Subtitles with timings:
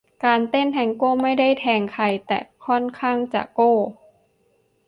[0.25, 3.73] การเต้นแทงโก้ ไม่ได้แทงใคร แต่ค่อนข้างจะโก้